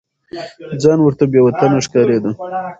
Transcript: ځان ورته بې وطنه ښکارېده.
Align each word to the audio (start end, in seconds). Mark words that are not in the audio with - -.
ځان 0.81 0.99
ورته 1.01 1.23
بې 1.31 1.39
وطنه 1.43 1.77
ښکارېده. 1.85 2.29